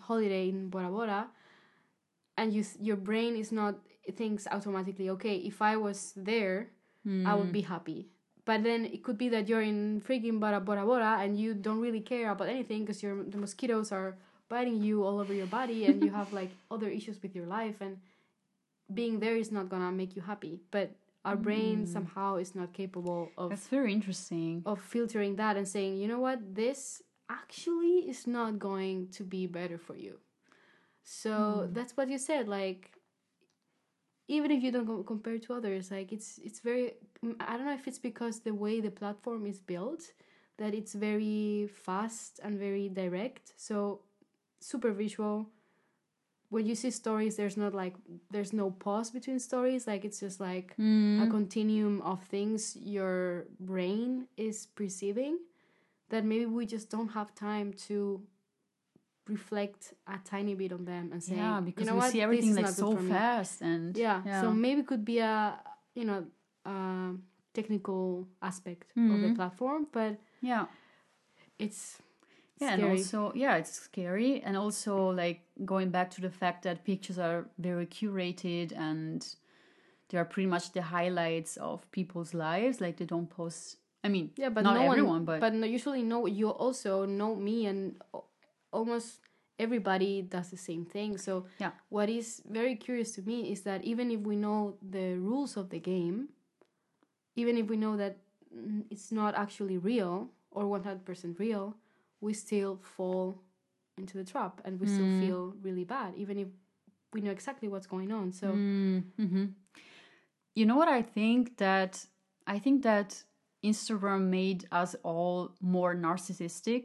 [0.00, 1.28] holiday in Bora Bora
[2.38, 3.74] and you your brain is not
[4.14, 6.70] thinks automatically okay if I was there
[7.24, 7.72] I would be hmm.
[7.72, 8.08] happy
[8.44, 11.80] but then it could be that you're in freaking Bora Bora Bora and you don't
[11.80, 14.16] really care about anything because your the mosquitoes are
[14.48, 17.80] biting you all over your body and you have like other issues with your life
[17.80, 17.98] and
[18.92, 20.90] being there is not gonna make you happy but
[21.26, 21.92] our brain hmm.
[21.92, 24.62] somehow is not capable of That's very interesting.
[24.64, 29.48] of filtering that and saying, you know what, this actually is not going to be
[29.48, 30.20] better for you.
[31.02, 31.72] So hmm.
[31.72, 32.46] that's what you said.
[32.46, 32.95] Like,
[34.28, 36.94] even if you don't co- compare to others, like it's it's very.
[37.24, 40.12] mm, I don't know if it's because the way the platform is built
[40.58, 43.52] that it's very fast and very direct.
[43.56, 44.00] So
[44.60, 45.48] super visual.
[46.48, 47.94] When you see stories, there's not like
[48.30, 49.86] there's no pause between stories.
[49.86, 50.76] Like it's just like
[51.18, 55.38] a continuum of things your brain is perceiving
[56.10, 58.22] that maybe we just don't have time to
[59.28, 62.12] reflect a tiny bit on them and say yeah, because you know we what?
[62.12, 64.22] see everything like so fast and yeah.
[64.40, 65.58] so maybe it could be a
[65.94, 66.24] you know
[66.64, 67.22] um
[67.54, 69.22] technical aspect of Mm-hmm.
[69.28, 70.66] the platform but yeah.
[71.58, 71.98] it's
[72.60, 76.84] Yeah, and also yeah, it's scary, and also like going back to the fact that
[76.84, 79.20] pictures are very curated and
[80.08, 82.80] they are pretty much the highlights of people's lives.
[82.80, 83.76] Like they don't post.
[84.04, 87.04] I mean, yeah but not no everyone, one but, but no, usually know you also
[87.06, 87.96] know me and
[88.76, 89.20] almost
[89.58, 91.18] everybody does the same thing.
[91.18, 91.72] So Yeah.
[91.88, 95.70] what is very curious to me is that even if we know the rules of
[95.70, 96.28] the game,
[97.36, 98.16] even if we know that
[98.54, 101.74] mm, it's not actually real or 100% real,
[102.20, 103.42] we still fall
[103.98, 106.48] into the trap and we still feel really bad, even if
[107.12, 108.32] we know exactly what's going on.
[108.32, 109.46] So Mm-hmm.
[110.54, 112.06] You know what I think that
[112.46, 113.24] I think that
[113.64, 116.82] Instagram made us all more narcissistic.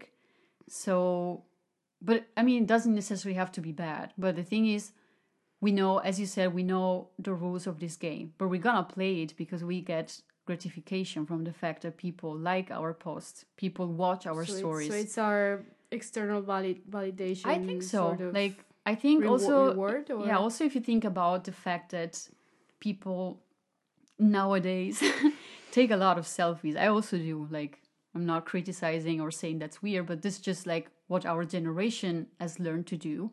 [0.68, 1.44] So,
[2.02, 4.14] but I mean, it doesn't necessarily have to be bad.
[4.18, 4.92] But the thing is,
[5.60, 8.84] we know, as you said, we know the rules of this game, but we're gonna
[8.84, 13.88] play it because we get gratification from the fact that people like our posts, people
[13.88, 14.88] watch our so stories.
[14.88, 17.46] It's, so it's our external valid validation.
[17.46, 18.10] I think so.
[18.10, 20.38] Sort of like I think also reward or yeah.
[20.38, 22.28] Also, if you think about the fact that
[22.80, 23.42] people
[24.18, 25.04] nowadays
[25.72, 27.48] take a lot of selfies, I also do.
[27.52, 27.80] Like
[28.14, 32.28] I'm not criticizing or saying that's weird, but this is just like what our generation
[32.40, 33.32] has learned to do.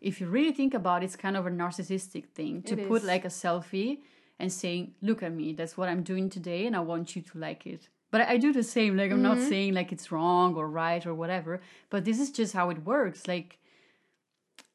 [0.00, 3.02] If you really think about it, it's kind of a narcissistic thing to It put
[3.02, 3.08] is.
[3.08, 3.98] like a selfie
[4.40, 5.52] and saying, "Look at me.
[5.52, 8.52] That's what I'm doing today, and I want you to like it." But I do
[8.52, 8.96] the same.
[8.96, 9.48] Like I'm not Mm-hmm.
[9.48, 11.60] saying like it's wrong or right or whatever.
[11.88, 13.28] But this is just how it works.
[13.28, 13.58] Like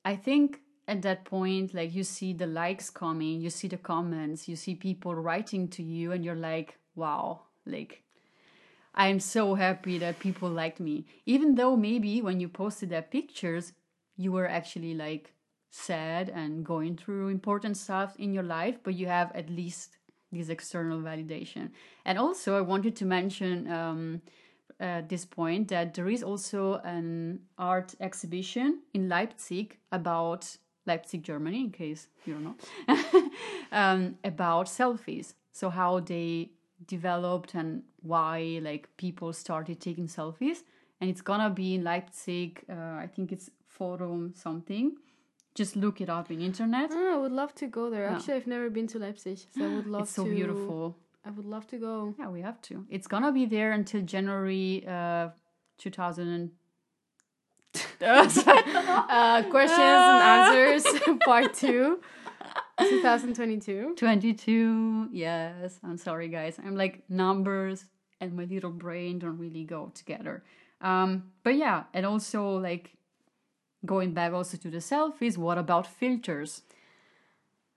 [0.06, 4.48] I think at that point, like you see the likes coming, you see the comments,
[4.48, 8.04] you see people writing to you, and you're like, wow, like
[8.98, 11.06] I'm so happy that people liked me.
[11.28, 13.74] Even though maybe when you posted that pictures,
[14.18, 15.34] you were actually like
[15.70, 19.98] sad and going through important stuff in your life, but you have at least
[20.32, 21.70] this external validation.
[22.06, 24.22] And also, I wanted to mention um,
[24.80, 30.58] at this point that there is also an art exhibition in Leipzig about
[30.88, 33.30] Leipzig, Germany, in case you don't know,
[33.72, 35.36] um, about selfies.
[35.52, 36.52] So how they
[36.86, 40.64] developed and why like people started taking selfies.
[41.00, 42.64] And it's gonna be in Leipzig.
[42.70, 44.96] Uh, I think it's Forum something.
[45.56, 46.90] Just look it up in internet.
[46.94, 48.08] Ah, I would love to go there.
[48.10, 50.30] Actually, I've never been to Leipzig, so I would love It's so to.
[50.34, 50.98] beautiful.
[51.26, 52.16] I would love to go.
[52.18, 52.86] Yeah, we have to.
[52.90, 55.30] It's gonna be there until January uh,
[55.78, 56.28] 2000.
[56.28, 56.52] And...
[59.10, 60.24] Uh, questions and
[60.58, 60.84] answers,
[61.26, 62.00] part two,
[62.80, 63.96] 2022.
[63.96, 67.86] 22 yes i'm sorry guys i'm like numbers
[68.22, 70.44] and my little brain don't really go together
[70.82, 72.92] um but yeah and also like
[73.86, 76.62] going back also to the selfies what about filters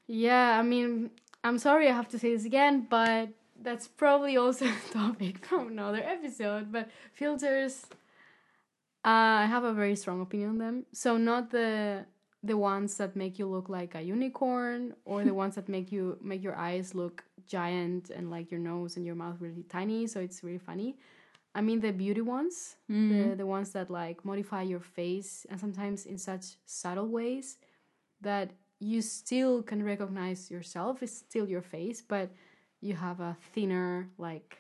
[0.07, 1.11] Yeah, I mean,
[1.45, 3.29] I'm sorry I have to say this again, but
[3.63, 6.73] that's probably also a topic from another episode.
[6.73, 7.87] But filters,
[9.05, 10.87] uh, I have a very strong opinion on them.
[10.93, 12.05] So not the
[12.43, 16.19] the ones that make you look like a unicorn, or the ones that make you
[16.23, 20.21] make your eyes look giant and like your nose and your mouth really tiny, so
[20.21, 20.97] it's really funny.
[21.55, 23.37] I mean the beauty ones, the mm-hmm.
[23.37, 27.59] the ones that like modify your face and sometimes in such subtle ways
[28.21, 31.03] that you still can recognize yourself.
[31.03, 32.31] It's still your face, but
[32.81, 34.59] you have a thinner like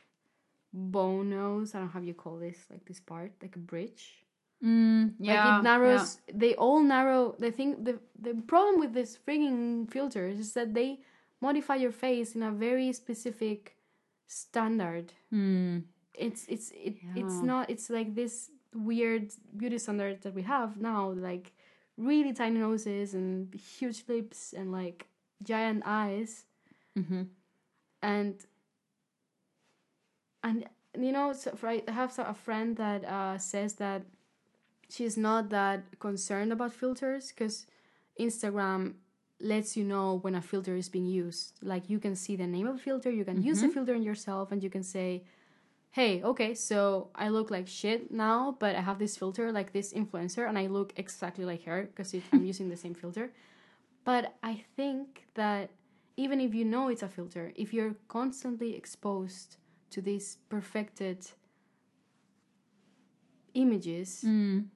[0.73, 1.75] bone nose.
[1.75, 4.19] I don't know how you call this, like this part, like a bridge.
[4.64, 6.18] Mm, like it narrows.
[6.33, 7.35] They all narrow.
[7.38, 11.01] The thing, the the problem with this freaking filters is that they
[11.40, 13.77] modify your face in a very specific
[14.27, 15.12] standard.
[15.33, 17.70] Mm, It's it's it, it's not.
[17.70, 21.53] It's like this weird beauty standard that we have now, like
[21.96, 25.07] really tiny noses and huge lips and like
[25.42, 26.44] giant eyes
[26.96, 27.29] mhm.
[28.03, 28.46] and
[30.42, 30.64] and
[30.99, 34.03] you know so for, i have a friend that uh, says that
[34.90, 37.66] she's not that concerned about filters because
[38.18, 38.94] instagram
[39.40, 41.59] lets you know when a filter is being used.
[41.62, 44.03] Like you can see the name of a filter you can use the filter in
[44.03, 45.24] yourself and you can say
[45.92, 49.92] hey okay so i look like shit now but i have this filter like this
[49.92, 53.33] influencer and i look exactly like her because i'm using the same filter.
[54.05, 55.70] But i think that
[56.16, 59.57] even if you know it's a filter if you're constantly exposed
[59.90, 61.26] to these perfected
[63.55, 64.66] images Mm,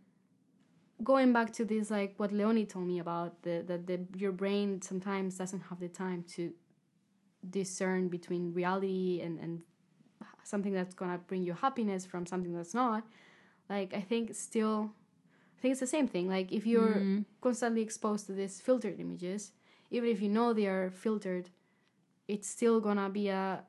[1.05, 4.81] going back to this like what leonie told me about the that the your brain
[4.81, 6.53] sometimes doesn't have the time to
[7.51, 9.63] discern between reality and and
[10.43, 13.05] something that's gonna bring you happiness from something that's not
[13.69, 14.91] like i think still
[15.57, 16.29] i think it's the same thing.
[16.29, 17.23] Like if you're mm-hmm.
[17.41, 19.53] constantly exposed to these filtered images
[19.91, 21.51] even if you know they are filtered
[22.29, 23.65] it's still gonna be a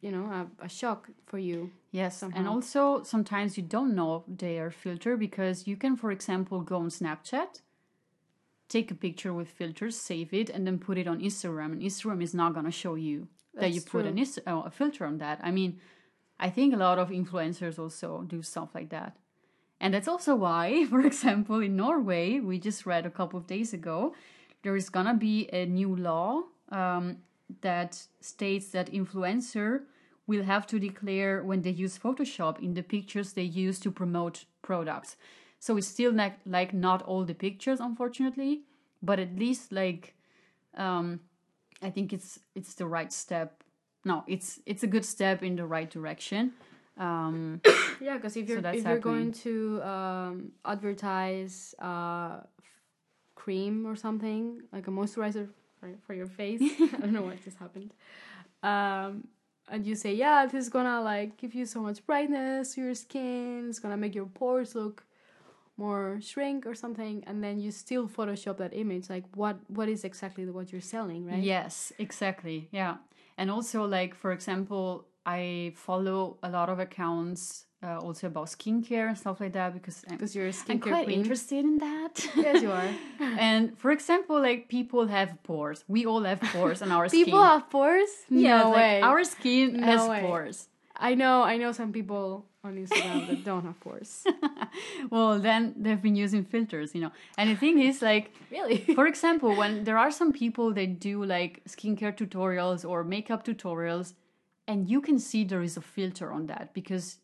[0.00, 1.70] you know a, a shock for you.
[1.92, 6.60] Yes, and also sometimes you don't know they are filter because you can, for example,
[6.60, 7.60] go on Snapchat,
[8.68, 12.22] take a picture with filters, save it, and then put it on Instagram, and Instagram
[12.22, 15.18] is not gonna show you that you That's put an is- uh, a filter on
[15.18, 15.40] that.
[15.42, 15.80] I mean,
[16.38, 19.16] I think a lot of influencers also do stuff like that,
[19.82, 23.72] And that's also why, for example, in Norway, we just read a couple of days
[23.72, 24.14] ago,
[24.62, 27.16] there is gonna be a new law um,
[27.60, 29.82] that states that influencer
[30.26, 34.44] will have to declare when they use Photoshop in the pictures they use to promote
[34.62, 35.16] products.
[35.58, 38.62] So it's still like like not all the pictures, unfortunately,
[39.02, 40.14] but at least like
[40.76, 41.20] um,
[41.82, 43.62] I think it's it's the right step.
[44.04, 46.52] No, it's it's a good step in the right direction.
[46.96, 47.60] Um,
[48.00, 52.40] Yeah, because if you're that's if you're going to um, advertise uh,
[53.34, 55.48] cream or something like a moisturizer
[55.80, 57.92] for, for your face, I don't know what just happened.
[58.62, 59.28] Um,
[59.68, 62.94] and you say, yeah, this is gonna like give you so much brightness to your
[62.94, 63.66] skin.
[63.68, 65.04] It's gonna make your pores look
[65.76, 69.08] more shrink or something, and then you still Photoshop that image.
[69.08, 71.42] Like, what what is exactly what you're selling, right?
[71.42, 72.68] Yes, exactly.
[72.70, 72.96] Yeah.
[73.38, 79.08] And also, like, for example, I follow a lot of accounts uh, also about skincare
[79.08, 81.20] and stuff like that because Because you're a I'm quite queen.
[81.20, 82.14] interested in that.
[82.36, 82.90] Yes, you are.
[83.20, 85.84] and for example, like, people have pores.
[85.88, 87.24] We all have pores on our People skin.
[87.24, 88.10] People have pores?
[88.28, 89.00] yeah, no like, way.
[89.02, 90.20] our skin No has way.
[90.20, 90.68] pores.
[90.96, 94.24] I know, I know some people on Instagram that don't have pores.
[95.10, 97.12] well, then they've been using filters, you know.
[97.38, 98.78] And the thing is, like, Really?
[98.94, 104.12] for example, when there are some people that do like skincare tutorials or makeup tutorials,
[104.68, 107.16] and you can see there is a filter on that because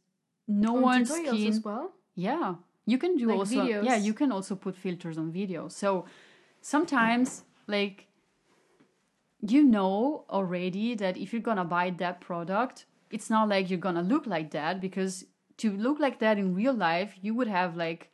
[0.49, 1.49] no On one's tutorials skin.
[1.49, 1.92] as well.
[2.14, 2.55] Yeah,
[2.86, 3.57] you can do Like also.
[3.57, 3.84] videos?
[3.84, 5.68] Yeah, you can also put filters on video.
[5.68, 6.07] So
[6.61, 8.07] sometimes, like,
[9.40, 14.03] you know already that if you're gonna buy that product, it's not like you're gonna
[14.03, 15.24] look like that because
[15.59, 18.11] to look like that in real life, you would have like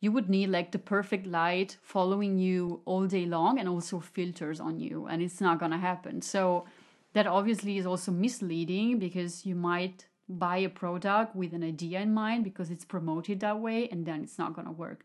[0.00, 4.60] you would need like the perfect light following you all day long and also filters
[4.60, 6.66] on you and it's not going to happen so
[7.14, 12.12] that obviously is also misleading because you might buy a product with an idea in
[12.12, 15.04] mind because it's promoted that way and then it's not going to work.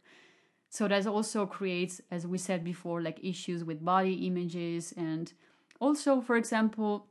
[0.69, 5.32] So that also creates as we said before like issues with body images and
[5.80, 7.07] also for example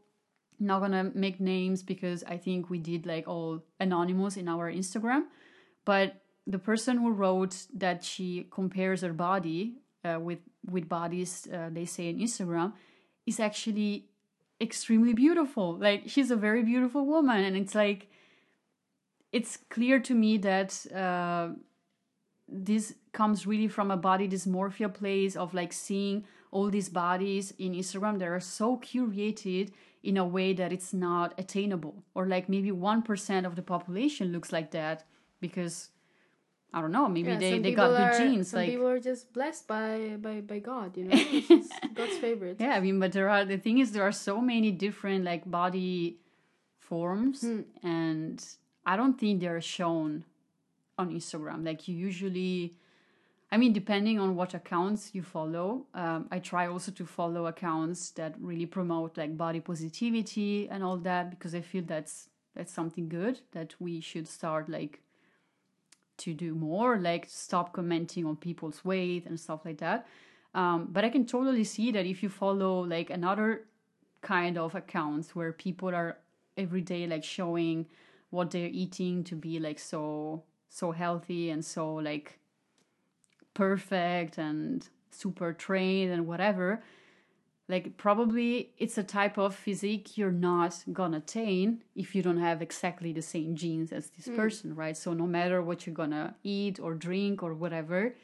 [0.58, 5.22] not gonna make names because i think we did like all anonymous in our instagram
[5.86, 10.38] but the person who wrote that she compares her body uh, with
[10.68, 12.72] with bodies uh, they say in Instagram
[13.26, 14.09] is actually
[14.60, 15.76] extremely beautiful.
[15.76, 18.08] Like she's a very beautiful woman, and it's like
[19.32, 21.50] it's clear to me that uh,
[22.48, 27.74] this comes really from a body dysmorphia place of like seeing all these bodies in
[27.74, 29.70] Instagram that are so curated
[30.02, 34.32] in a way that it's not attainable, or like maybe one percent of the population
[34.32, 35.04] looks like that
[35.40, 35.90] because
[36.72, 37.08] I don't know.
[37.08, 38.50] Maybe Yeah, they, they got good are- genes.
[38.50, 41.16] Some like people are just blessed by by by God, you know.
[41.94, 42.56] God's favorite.
[42.60, 45.50] yeah, I mean, but there are the thing is there are so many different like
[45.50, 46.18] body
[46.78, 47.60] forms, Hmm.
[47.82, 48.44] and
[48.86, 50.24] I don't think they're shown
[50.98, 51.64] on Instagram.
[51.64, 52.74] Like you usually,
[53.52, 58.10] I mean, depending on what accounts you follow, um, I try also to follow accounts
[58.12, 63.08] that really promote like body positivity and all that because I feel that's that's something
[63.08, 65.00] good that we should start like
[66.20, 70.06] to do more, like stop commenting on people's weight and stuff like that.
[70.54, 73.66] Um, but I can totally see that if you follow like another
[74.20, 76.18] kind of accounts where people are
[76.56, 77.86] every day like showing
[78.30, 82.38] what they're eating to be like so so healthy and so like
[83.54, 86.82] perfect and super trained and whatever
[87.70, 92.60] like probably it's a type of physique you're not gonna attain if you don't have
[92.60, 94.36] exactly the same genes as this mm.
[94.36, 94.96] person right?
[94.96, 98.14] So no matter what you're gonna eat or drink or whatever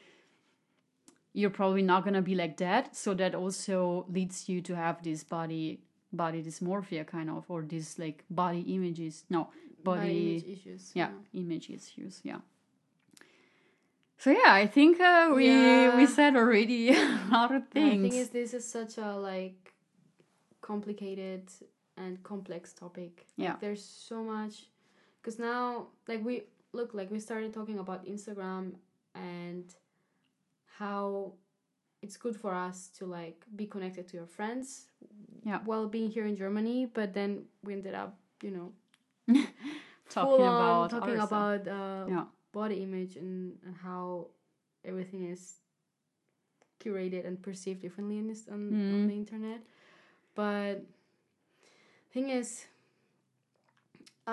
[1.33, 2.95] you're probably not gonna be like that.
[2.95, 5.79] So that also leads you to have this body
[6.11, 9.23] body dysmorphia kind of or this like body images.
[9.29, 9.49] No
[9.83, 10.91] Body body, image issues.
[10.95, 12.39] yeah, image issues yeah
[14.17, 15.97] so yeah i think uh, we Yeah.
[15.97, 19.73] we said already a lot of the things thing is, this is such a like
[20.61, 21.49] complicated
[21.97, 23.25] and complex topic.
[23.35, 23.49] Yeah.
[23.51, 24.67] Like, there's so much
[25.21, 26.43] because now, like we
[26.73, 28.73] look, like we started talking about Instagram
[29.15, 29.65] and
[30.77, 31.33] how
[32.01, 34.85] it's good for us to like be connected to your friends.
[35.43, 35.59] Yeah.
[35.65, 38.73] While being here in Germany, but then we ended up, you know,
[40.09, 42.25] talking about talking about uh, yeah
[42.59, 43.35] body image and,
[43.65, 44.27] and how
[44.89, 45.43] everything is
[46.83, 48.61] curated and perceived differently in this on,
[48.93, 49.07] on Mm.
[49.09, 49.61] the internet
[50.35, 50.75] but
[52.13, 52.49] thing is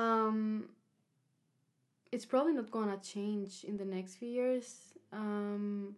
[0.03, 0.69] um
[2.13, 4.67] it's probably not gonna change in the next few years
[5.13, 5.95] um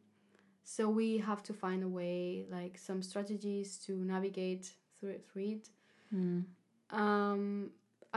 [0.75, 4.65] so we have to find a way like some strategies to navigate
[4.99, 5.69] through it, through it
[6.15, 6.45] Mm.
[7.03, 7.43] um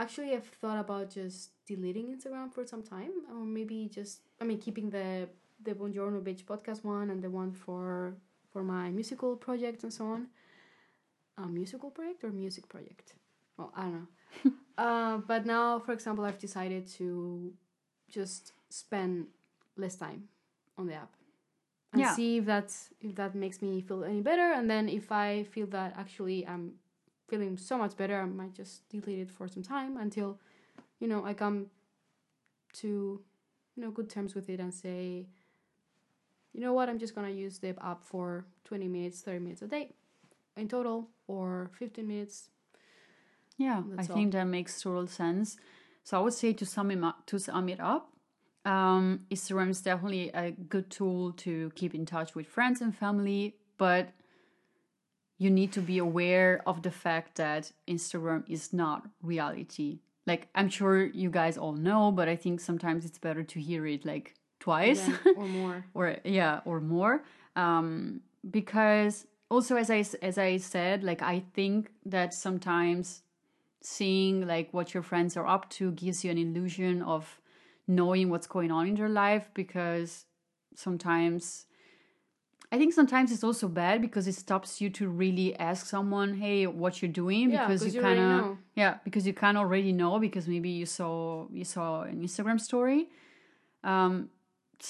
[0.00, 4.58] actually I've thought about just deleting Instagram for some time, or maybe just I mean
[4.58, 5.28] keeping the
[5.62, 8.14] the Buongiorno Beach podcast one and the one for
[8.52, 10.28] for my musical project and so on.
[11.38, 13.14] A musical project or music project?
[13.56, 14.52] Well, I don't know.
[14.78, 17.52] uh, but now, for example, I've decided to
[18.10, 19.26] just spend
[19.76, 20.28] less time
[20.76, 21.12] on the app
[21.92, 22.14] and Yeah.
[22.14, 24.52] see if that's if that makes me feel any better.
[24.52, 26.74] And then if I feel that actually I'm
[27.30, 30.38] feeling so much better, I might just delete it for some time until
[30.98, 31.66] you know I come
[32.74, 33.20] to
[33.76, 35.26] you know good terms with it and say
[36.52, 36.88] you know what?
[36.88, 39.92] I'm just gonna use the app for 20 minutes 30 minutes a day
[40.56, 42.50] in total or 15 minutes.
[43.56, 45.56] Yeah, That's I think that makes total sense.
[46.02, 48.10] So I would say to sum it up, to sum it up,
[48.64, 53.56] um, Instagram is definitely a good tool to keep in touch with friends and family,
[53.78, 54.08] but
[55.40, 60.00] you need to be aware of the fact that Instagram is not reality.
[60.26, 63.86] Like I'm sure you guys all know, but I think sometimes it's better to hear
[63.86, 65.08] it like twice.
[65.08, 65.84] Again, or more.
[65.94, 67.24] Or yeah or more.
[67.56, 68.20] Um
[68.50, 73.22] because also as i as i said like i think that sometimes
[73.82, 77.40] seeing like what your friends are up to gives you an illusion of
[77.88, 80.24] knowing what's going on in their life because
[80.74, 81.66] sometimes
[82.72, 86.66] i think sometimes it's also bad because it stops you to really ask someone hey
[86.66, 87.50] what you're doing?
[87.50, 90.46] Yeah, because 'cause you you kind of yeah because you kind of already know because
[90.46, 93.08] maybe you saw you saw an instagram story.
[93.82, 94.30] Um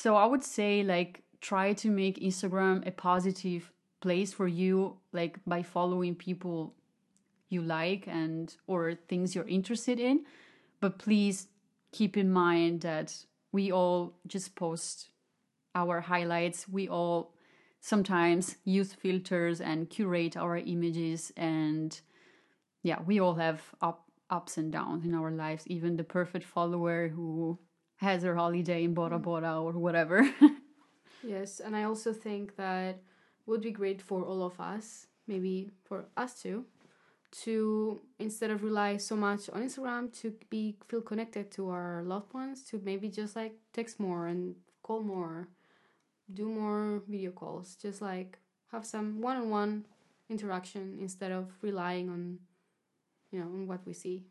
[0.03, 3.73] so i would say like try to make instagram a positive
[4.05, 6.75] place for you like by following people
[7.49, 10.25] you like and or things you're interested in.
[10.81, 11.49] But please
[11.93, 13.09] keep in mind that
[13.53, 15.11] we all just post
[15.75, 16.69] our highlights.
[16.69, 17.35] We all
[17.81, 22.01] sometimes use filters and curate our images and
[22.83, 25.67] yeah we all have up ups and downs in our lives.
[25.67, 27.59] Even the perfect follower who
[27.97, 29.23] has her holiday in Bora mm.
[29.23, 30.29] Bora or whatever.
[31.23, 33.03] Yes and i also think that
[33.45, 36.65] would be great for all of us maybe for us too
[37.43, 42.33] to instead of rely so much on instagram to be feel connected to our loved
[42.33, 45.49] ones to maybe just like text more and call more
[46.33, 48.39] do more video calls just like
[48.73, 49.85] have some one-on-one
[50.29, 52.39] interaction instead of relying on
[53.33, 54.25] you know on what we see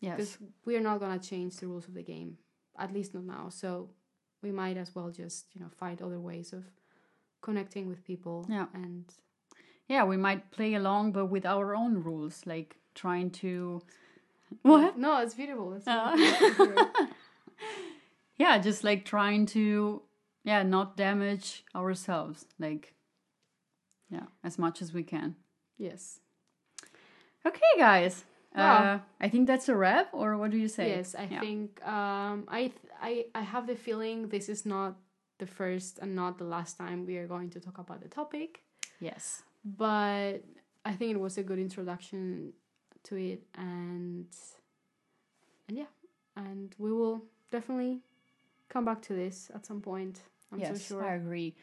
[0.00, 2.36] yes because we are not going to change the rules of the game
[2.78, 3.88] at least not now so
[4.42, 6.64] we might as well just you know find other ways of
[7.42, 8.66] connecting with people Yeah.
[8.74, 9.04] and
[9.88, 13.82] yeah we might play along but with our own rules like trying to
[14.62, 16.14] what no it's beautiful it's Uh.
[16.16, 16.90] beautiful.
[18.36, 20.02] yeah just like trying to
[20.44, 22.94] yeah not damage ourselves like
[24.10, 25.34] yeah as much as we can
[25.78, 26.20] yes
[27.46, 28.24] okay guys
[28.56, 28.82] Wow.
[28.84, 31.40] uh i think that's a wrap or what do you say yes i Yeah.
[31.40, 34.94] think um I, th- I i have the feeling this is not
[35.38, 38.60] the first and not the last time we are going to talk about the topic
[39.00, 40.38] yes but
[40.86, 42.52] I think it was a good introduction
[43.04, 44.26] to it, and
[45.66, 45.86] and yeah,
[46.36, 48.00] and we will definitely
[48.68, 50.20] come back to this at some point.
[50.54, 51.04] I'm yes so sure.
[51.04, 51.54] i agree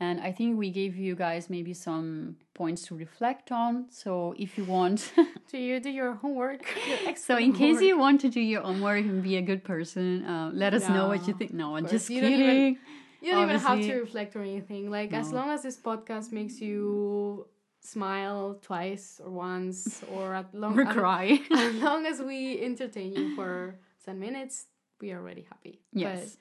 [0.00, 4.56] and i think we gave you guys maybe some points to reflect on so if
[4.58, 5.12] you want
[5.52, 6.62] Do you do your homework?
[7.06, 7.82] Your so in case homework.
[7.88, 11.08] you want to do your homework and be a good person uh, let us know
[11.12, 12.78] what you think no i'm just You don't kidding even-
[13.22, 14.82] you don't even have to reflect or anything.
[14.98, 17.44] Like as long as this podcast makes you
[17.80, 23.34] smile twice or once, or at long or cry as long as we entertain you
[23.36, 24.54] for some minutes,
[25.02, 25.80] we are already happy.
[25.92, 26.36] yes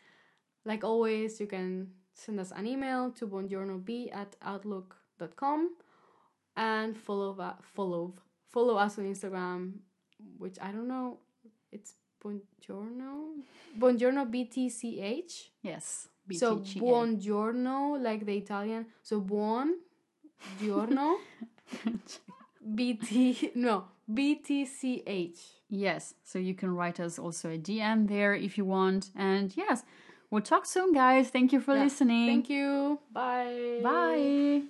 [0.64, 5.76] But like always, you can send us an email to buongiornob at outlook.com
[6.56, 8.14] and follow follow
[8.52, 9.74] follow us on Instagram,
[10.38, 11.18] which I don't know.
[11.72, 13.44] It's buongiorno
[13.78, 15.50] buongiorno btch.
[15.64, 16.80] yes So BTGA.
[16.82, 18.86] buongiorno, like the Italian.
[19.02, 19.80] So buon
[20.60, 21.18] giorno
[22.76, 25.40] bt no btch.
[25.72, 29.12] Yes, so you can write us also a DM there if you want.
[29.16, 29.84] And yes,
[30.32, 31.30] We'll talk soon, guys.
[31.30, 31.84] Thank you for yeah.
[31.84, 32.28] listening.
[32.28, 33.00] Thank you.
[33.12, 33.80] Bye.
[33.84, 34.64] Bye.